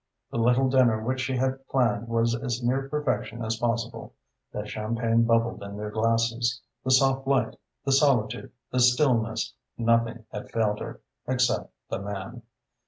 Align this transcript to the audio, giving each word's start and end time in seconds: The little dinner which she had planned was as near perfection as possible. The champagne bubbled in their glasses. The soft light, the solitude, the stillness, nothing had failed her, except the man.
The 0.31 0.39
little 0.39 0.67
dinner 0.67 1.03
which 1.03 1.19
she 1.21 1.37
had 1.37 1.67
planned 1.67 2.07
was 2.07 2.33
as 2.33 2.63
near 2.63 2.89
perfection 2.89 3.45
as 3.45 3.57
possible. 3.57 4.15
The 4.51 4.65
champagne 4.65 5.25
bubbled 5.25 5.61
in 5.61 5.77
their 5.77 5.91
glasses. 5.91 6.59
The 6.83 6.89
soft 6.89 7.27
light, 7.27 7.55
the 7.85 7.91
solitude, 7.91 8.51
the 8.71 8.79
stillness, 8.79 9.53
nothing 9.77 10.25
had 10.31 10.49
failed 10.49 10.79
her, 10.79 11.01
except 11.27 11.71
the 11.91 11.99
man. 11.99 12.41